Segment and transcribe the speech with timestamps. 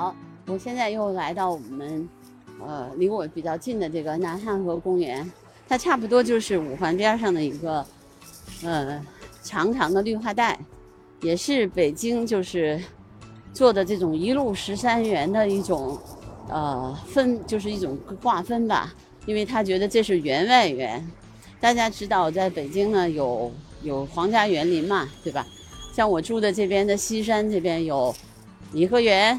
[0.00, 2.08] 好，我现在又来到我们，
[2.66, 5.30] 呃，离我比较近的这个南汉河公园，
[5.68, 7.84] 它差不多就是五环边上的一个，
[8.64, 8.98] 呃，
[9.42, 10.58] 长长的绿化带，
[11.20, 12.82] 也是北京就是
[13.52, 15.98] 做的这种一路十三园的一种，
[16.48, 18.94] 呃，分就是一种划分吧，
[19.26, 21.06] 因为他觉得这是园外园。
[21.60, 25.46] 大家知道，在北京呢有有皇家园林嘛，对吧？
[25.92, 28.14] 像我住的这边的西山这边有
[28.72, 29.38] 颐和园，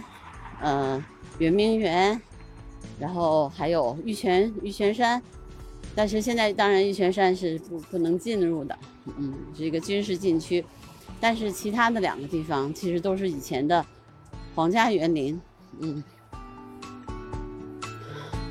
[0.62, 1.04] 嗯，
[1.40, 2.22] 圆明园，
[3.00, 5.22] 然后还有玉泉玉泉山，
[5.96, 8.78] 但是现在当然玉泉山是不不能进入的，
[9.18, 10.64] 嗯，是一个军事禁区。
[11.20, 13.86] 但是其他的两个地方其实都是以前的
[14.56, 15.40] 皇家园林，
[15.80, 16.04] 嗯，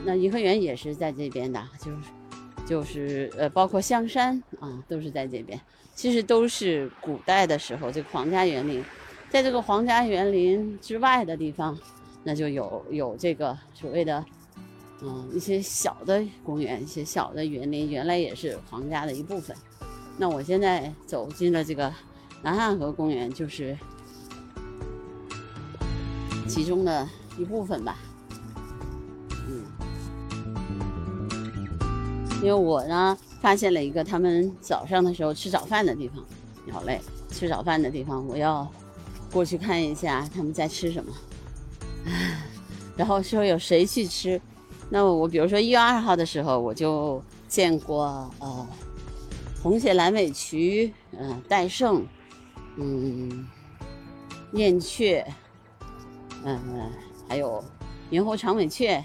[0.04, 1.98] 那颐和园也是在这边的，就是。
[2.66, 5.60] 就是呃，包括香山啊，都是在这边。
[5.92, 8.84] 其实都是古代的时候，这个皇家园林，
[9.28, 11.76] 在这个皇家园林之外的地方，
[12.22, 14.24] 那就有有这个所谓的
[15.02, 19.56] 嗯一些小的公园，一些小的园林，原来也是皇家的一部分。
[20.18, 21.92] 那我现在走进了这个
[22.42, 23.76] 南汉河公园，就是
[26.46, 27.96] 其中的一部分吧。
[29.48, 29.64] 嗯
[32.42, 36.24] 因为我呢发现了一个他们早上的时候吃早饭的地方，
[36.66, 38.70] 鸟类吃早饭的地方，我要
[39.32, 41.12] 过去看一下他们在吃什么。
[42.96, 44.40] 然后说有谁去吃？
[44.88, 48.66] 那我比如说一月二号的时候，我就见过呃
[49.62, 52.06] 红血蓝尾渠、嗯戴胜、
[52.76, 53.46] 嗯
[54.52, 55.26] 燕雀，
[56.44, 56.90] 嗯
[57.28, 57.62] 还有
[58.10, 59.04] 猿猴长尾雀，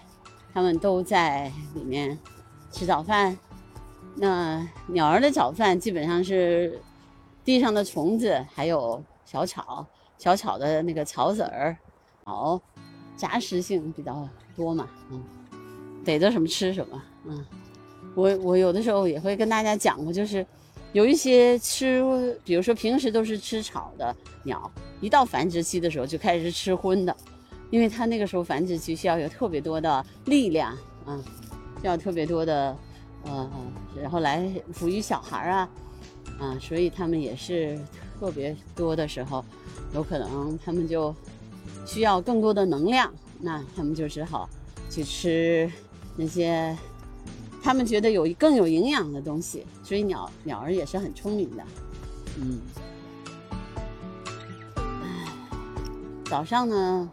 [0.54, 2.18] 他们都在里面。
[2.72, 3.38] 吃早饭，
[4.16, 6.82] 那鸟儿的早饭基本上是
[7.46, 9.88] 地上的虫子，还有小草，
[10.18, 11.78] 小草的那个草籽儿，
[12.26, 12.60] 好，
[13.16, 15.22] 杂食性比较多嘛，嗯，
[16.04, 17.46] 逮着什么吃什么，嗯，
[18.16, 20.46] 我我有的时候也会跟大家讲过，就是
[20.94, 24.72] 有一些吃，比如说平时都是吃草的鸟，
[25.02, 27.16] 一到繁殖期的时候就开始吃荤的，
[27.70, 30.72] 因为它那个时候繁殖期需要有特别多的力量，
[31.06, 31.24] 啊。
[31.82, 32.76] 需要特别多的，
[33.26, 33.52] 呃，
[34.02, 35.70] 然后来抚育小孩啊，
[36.40, 37.78] 啊，所以他们也是
[38.20, 39.46] 特别多的时候，
[39.94, 41.14] 有可能他们就
[41.86, 44.50] 需要更多的能量，那他们就只好
[44.90, 45.72] 去吃
[46.16, 46.78] 那些
[47.62, 49.66] 他们觉得有更有营养的东西。
[49.84, 51.64] 所以鸟鸟儿也是很聪明的，
[52.40, 52.62] 嗯。
[54.76, 54.84] 唉
[56.26, 57.10] 早上呢，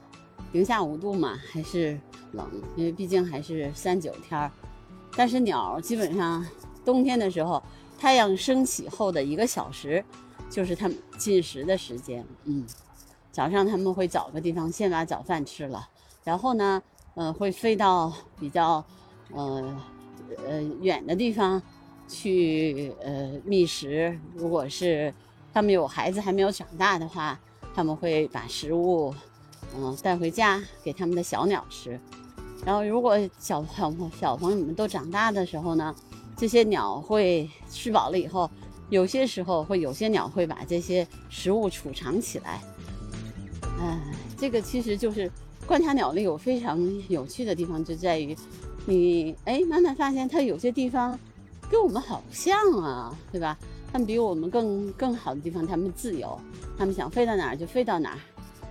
[0.53, 1.99] 零下五度嘛，还是。
[2.35, 4.51] 冷，因为毕竟还是三九天儿，
[5.15, 6.43] 但是鸟基本上
[6.83, 7.63] 冬天的时候，
[7.99, 10.03] 太阳升起后的一个小时，
[10.49, 12.25] 就是它们进食的时间。
[12.45, 12.65] 嗯，
[13.33, 15.89] 早上他们会找个地方先把早饭吃了，
[16.23, 16.83] 然后呢，
[17.15, 18.85] 呃，会飞到比较
[19.33, 19.77] 呃
[20.47, 21.61] 呃远的地方
[22.07, 24.17] 去呃觅食。
[24.35, 25.13] 如果是
[25.53, 27.41] 他们有孩子还没有长大的话，
[27.75, 29.15] 他们会把食物
[29.75, 31.99] 嗯带回家给他们的小鸟吃。
[32.65, 35.95] 然后，如果小小小朋友们都长大的时候呢，
[36.37, 38.49] 这些鸟会吃饱了以后，
[38.91, 42.61] 有些时候会有些鸟会把这些食物储藏起来。
[43.83, 44.01] 哎，
[44.39, 45.31] 这个其实就是
[45.67, 48.37] 观察鸟类有非常有趣的地方，就在于
[48.87, 51.19] 你哎慢慢发现它有些地方
[51.69, 53.59] 跟我们好像啊，对吧？
[53.93, 56.41] 它们比我们更更好的地方，它们自由，
[56.79, 58.19] 它们想飞到哪儿就飞到哪儿。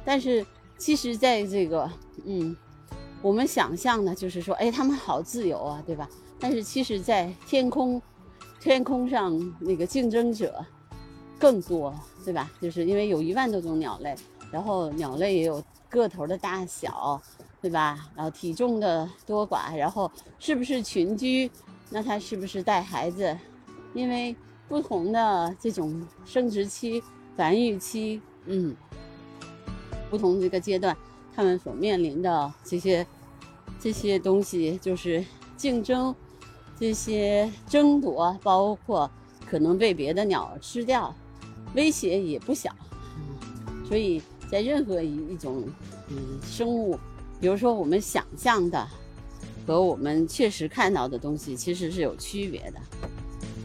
[0.05, 0.45] 但是
[0.77, 1.89] 其实在这个
[2.25, 2.55] 嗯。
[3.23, 6.09] 我们想象的就是说，哎，他们好自由啊，对吧？
[6.39, 8.01] 但是其实，在天空，
[8.59, 10.65] 天空上那个竞争者
[11.37, 11.93] 更多，
[12.25, 12.51] 对吧？
[12.59, 14.15] 就是因为有一万多种鸟类，
[14.51, 17.21] 然后鸟类也有个头的大小，
[17.61, 18.09] 对吧？
[18.15, 21.49] 然后体重的多寡，然后是不是群居？
[21.89, 23.37] 那它是不是带孩子？
[23.93, 24.35] 因为
[24.67, 27.03] 不同的这种生殖期、
[27.35, 28.75] 繁育期，嗯，
[30.09, 30.95] 不同这个阶段。
[31.33, 33.05] 他们所面临的这些
[33.79, 35.23] 这些东西，就是
[35.55, 36.13] 竞争，
[36.77, 39.09] 这些争夺，包括
[39.49, 41.13] 可能被别的鸟吃掉，
[41.73, 42.69] 威胁也不小。
[43.85, 44.21] 所以
[44.51, 45.63] 在任何一一种
[46.09, 46.99] 嗯生物，
[47.39, 48.85] 比如说我们想象的
[49.65, 52.79] 和我们确实看到的东西，其实是有区别的。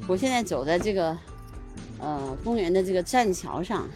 [0.06, 1.18] 我现在走在这个
[1.98, 3.88] 呃公园的这个栈桥上，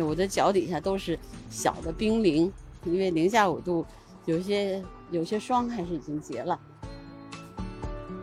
[0.00, 1.16] 我的脚底下都是
[1.48, 2.52] 小的冰凌。
[2.84, 3.86] 因为零下五度，
[4.24, 6.58] 有些有些霜还是已经结了。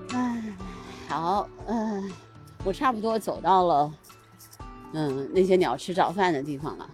[0.10, 0.44] 哎，
[1.08, 2.12] 好，嗯，
[2.66, 3.94] 我差不多走到了，
[4.92, 6.90] 嗯，那些鸟吃早饭的地方了。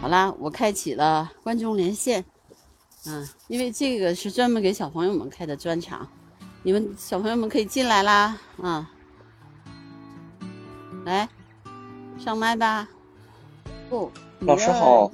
[0.00, 2.24] 好啦，我开启了观众连线，
[3.06, 6.06] 嗯，因为这个是专门给小朋友们开的专场，
[6.62, 8.88] 你们小朋友们可以进来啦，啊，
[11.04, 11.28] 来
[12.18, 12.88] 上麦吧。
[13.90, 15.10] 不，老师好。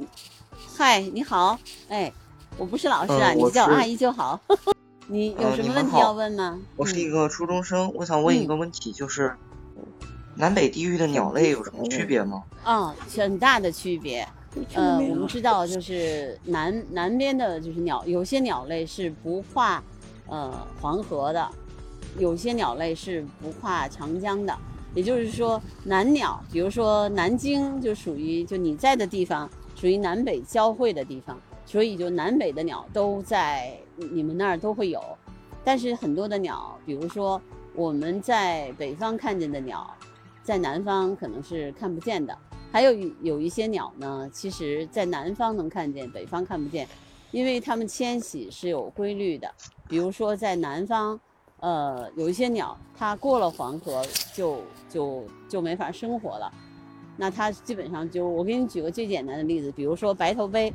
[0.77, 1.59] 嗨，你好，
[1.89, 2.13] 哎，
[2.59, 4.39] 我不是老师啊，你叫阿姨就好。
[5.09, 6.61] 你有什么问题要问吗？
[6.77, 9.35] 我是一个初中生，我想问一个问题，就是
[10.35, 12.43] 南北地域的鸟类有什么区别吗？
[12.65, 14.29] 嗯，很大的区别。
[14.75, 19.83] 呃，我们知道，就是南南边的，就是鸟，有些鸟类是不跨
[20.27, 21.49] 呃黄河的，
[22.19, 24.57] 有些鸟类是不跨长江的。
[24.95, 35.03] 也就是说，南鸟，比如说南京，就属于就你在的地方，属于南北交汇的地方，所以就南北的鸟都在你们那儿都会有。
[35.65, 37.41] 但是很多的鸟，比如说
[37.75, 39.91] 我们在北方看见的鸟，
[40.43, 42.37] 在南方可能是看不见的。
[42.73, 42.93] 还有
[43.23, 46.89] 有一些鸟呢，其实在南方能看见，北方看不见，
[47.31, 49.49] 因为它们迁徙是有规律的。
[49.87, 51.21] 比如说在南方。
[51.61, 54.05] 呃，有一些鸟，它过了黄河
[54.35, 54.61] 就
[54.91, 56.53] 就就没法生活了，
[57.17, 60.73] 那它基本上就我给你举个最简单的例子，比如说白头鹎，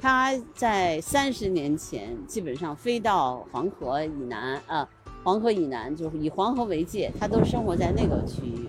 [0.00, 4.88] 它在三十年前基本上飞到黄河以南啊，
[5.22, 8.66] 黄河以南就是以黄河为界，它都生活在那个区域，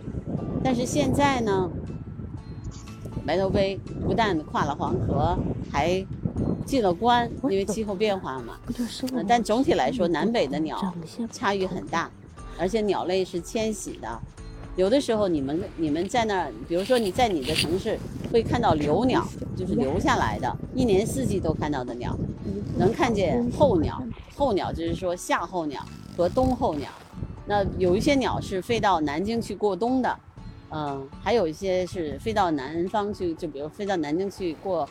[0.62, 1.72] 但是现在呢，
[3.28, 5.38] 白头鹎不但跨了黄河，
[5.70, 6.02] 还
[6.66, 8.58] 进了关，因为气候变化嘛。
[9.28, 10.96] 但总体来说，南北的鸟
[11.30, 12.10] 差异很大，
[12.58, 14.08] 而且鸟类是迁徙的。
[14.78, 18.00] 有的时候，你们你们在那儿，比如说你在你的城市
[18.32, 19.28] 会看到留鸟，
[19.58, 22.18] 就是留下来的，一年四季都看到的鸟，
[22.78, 24.02] 能看见候鸟。
[24.36, 25.84] 候鸟就是说夏候鸟
[26.16, 26.90] 和冬候鸟。
[27.48, 30.20] 那有一些鸟是飞到南京去过冬的，
[30.70, 34.88] 嗯，还有一些是飞到南方去，就比如飞到南京去过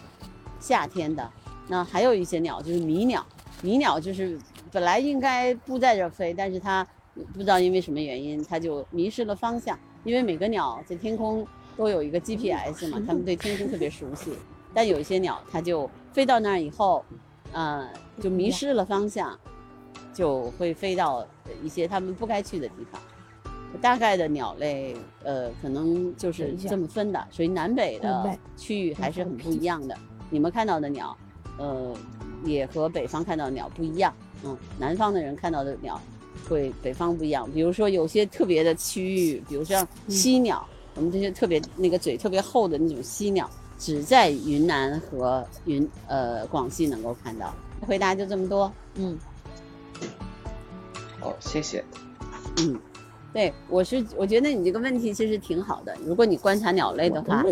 [0.58, 1.31] 夏天的。
[1.69, 3.25] 那还有一些鸟就是迷鸟，
[3.61, 4.38] 迷鸟就是
[4.73, 6.87] 本来应该不在这飞，但是它
[7.32, 9.78] 不知道因为什么原因，它就迷失了方向。
[10.05, 11.44] 因为每个鸟在天空
[11.76, 14.32] 都有一个 GPS 嘛，它们对天空特别熟悉。
[14.73, 17.05] 但有一些鸟，它就飞到那儿以后，
[17.52, 17.88] 呃，
[18.20, 19.37] 就迷失了方向，
[20.14, 21.26] 就会飞到
[21.62, 23.00] 一些它们不该去的地方。
[23.76, 29.96] 大概的鸟类，呃，可能就是这么分的，所以南北的区域还是很不一样的。
[30.31, 31.17] 你们看到的鸟。
[31.58, 31.96] 呃，
[32.44, 34.12] 也和北方看到的鸟不一样，
[34.44, 35.99] 嗯，南方的人看到的鸟，
[36.46, 37.50] 会北方不一样。
[37.50, 47.55] 比如说有些特别的区域，比如像犀鸟，我们这些特别那个嘴特别厚的那种犀鸟，只在云南和云呃广西能够看到。
[47.81, 49.19] 回答就这么多，嗯。
[51.19, 51.82] 好，谢谢。
[52.58, 52.78] 嗯。
[53.37, 55.94] 对，我是我觉得你这个问题其实挺好的。
[56.03, 57.44] 如果你观察鸟类的话，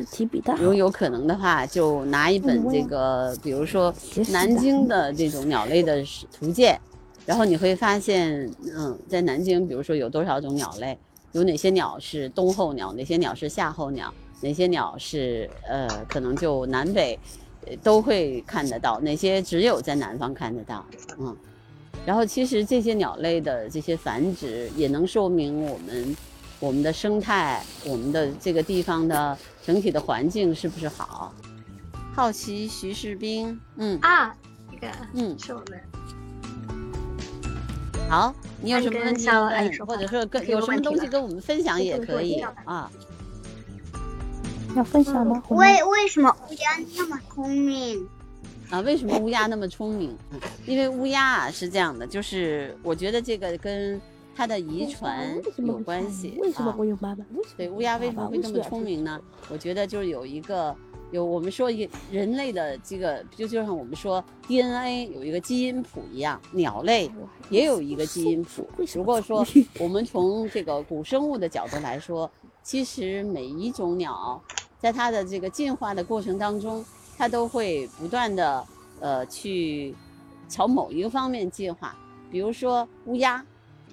[0.56, 3.94] 如果有可能的话，就拿一本这个，比如说
[4.31, 6.02] 南京的这种鸟类的
[6.32, 6.81] 图鉴，
[7.26, 10.98] 然后你会发现，嗯，在南京，比如说有多少种鸟类，
[11.32, 14.10] 有哪些鸟是冬候鸟，哪些鸟是夏候鸟，
[14.40, 17.19] 哪些鸟是呃，可能就南北
[17.82, 20.82] 都会看得到，哪些只有在南方看得到，
[21.19, 21.36] 嗯。
[22.06, 26.16] 然后，其实这些鸟类的这些繁殖，也能说明我们
[26.60, 31.32] 我们的生态，我们的这个地方的整体的环境是不是好？
[32.14, 34.36] 好奇徐士兵，嗯啊，
[34.70, 35.81] 这个嗯是我们。
[38.08, 42.90] 好，你有什么问题问，或者说跟有什么东西跟我们分享也可以啊。
[44.76, 45.43] 要分享吗？
[45.48, 48.06] 为为什么乌鸦那么聪明？
[48.74, 50.16] 啊，为什么乌鸦那么聪明？
[50.66, 54.00] 因为乌鸦啊是这样的，就是我觉得这个跟
[54.34, 56.36] 它的遗传有关系。
[56.40, 57.24] 为什么会有妈妈？
[57.56, 59.20] 对，乌鸦为什么会这么聪明呢？
[59.48, 60.74] 我觉得就是有一个
[61.12, 67.08] 有我们说一人类的这个，就就像我们说 DNA 有一个基因谱一样，鸟类
[67.50, 68.69] 也有一个基因谱。
[68.93, 69.46] 如果说
[69.78, 72.28] 我们从这个古生物的角度来说，
[72.64, 74.43] 其实每一种鸟
[74.81, 76.84] 在它的这个进化的过程当中。
[77.16, 78.66] 它都会不断的，
[79.00, 79.94] 呃，去
[80.48, 81.96] 朝某一个方面进化。
[82.30, 83.44] 比如说乌鸦，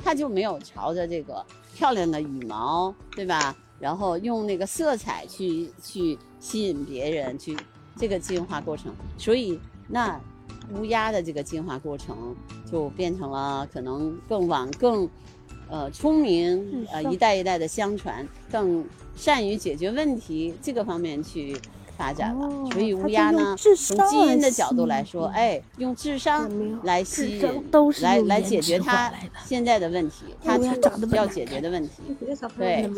[0.03, 3.55] 它就没有朝着这个漂亮的羽毛，对吧？
[3.79, 7.55] 然后用那个色彩去去吸引别人，去
[7.95, 8.93] 这个进化过程。
[9.17, 10.19] 所以那
[10.73, 12.35] 乌鸦的这个进化过程
[12.71, 15.07] 就变成了可能更往更，
[15.69, 18.85] 呃，聪明，呃，一代一代的相传，更
[19.15, 21.55] 善于解决问题这个方面去。
[22.01, 22.47] 发展了。
[22.47, 26.49] 哦所以乌鸦呢，从基因的角度来说，哎，用智商
[26.83, 27.63] 来吸引，
[28.01, 29.11] 来来解决它
[29.45, 30.57] 现在的问题，它
[31.15, 32.01] 要解决的问题。
[32.57, 32.89] 对。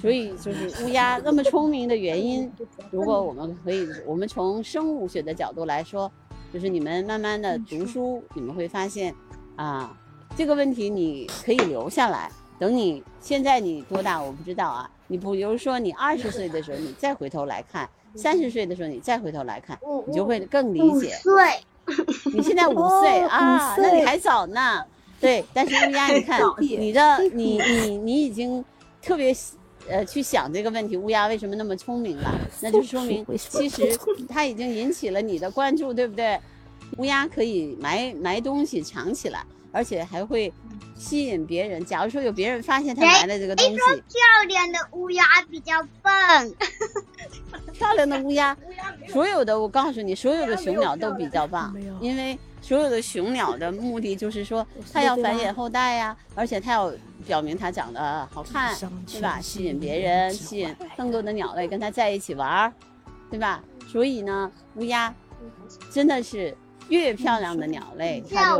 [0.00, 2.50] 所以就是 乌鸦那么聪明的原因，
[2.90, 6.10] 如果我们可以，我们从生物学的角度来说，
[6.54, 9.14] 就是你们慢慢的读书，你们会发现，
[9.56, 9.94] 啊，
[10.36, 12.30] 这个问题你可以留下来。
[12.58, 21.10] 等你现在你多大我不知道啊，你不比如说你二十岁的时候，你再回头来看；三十岁的时候你再回头来看，你就会更理五解。
[21.22, 21.32] 岁，
[22.32, 24.84] 你现在五 岁哦啊，那你还早呢。
[25.20, 28.64] 对，但是乌鸦，你看你的 你你你已经
[29.00, 29.32] 特别
[29.88, 32.34] 呃去想这个问题，乌鸦为什么那么聪明了？
[32.60, 33.96] 那就说明其实
[34.28, 36.38] 它已经引起了你的关注，对不对？
[36.98, 40.52] 乌鸦可以埋埋东西藏起来，而且还会
[40.94, 41.84] 吸引别人。
[41.84, 46.54] 假如说有别人发现他埋了这个东西，漂亮的乌鸦比较笨。
[47.72, 48.56] 漂亮的乌鸦，
[49.08, 56.92] 所有的我告诉你，所有的雄鸟都比较棒，因为所有的雄鸟的目的就是说它要繁衍后代呀，而且它要
[57.26, 58.76] 表明它长得好看，
[59.06, 59.40] 对吧？
[59.40, 62.72] 吸引别人，吸引更多的鸟类跟它在一起玩儿，
[63.30, 63.62] 对吧？
[63.88, 65.12] 所以呢，乌鸦
[65.90, 66.56] 真的是
[66.88, 68.56] 越漂亮的鸟类，它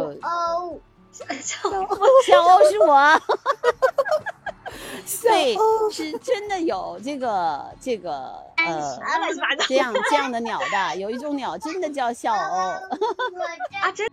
[1.13, 1.87] 小就欧，
[2.27, 3.21] 小欧 是我。
[5.23, 9.19] 对欧，是真的有这个这个呃啊
[9.69, 12.81] 这样这样的鸟的，有一种鸟真的叫笑 鸥。
[13.33, 14.12] 我的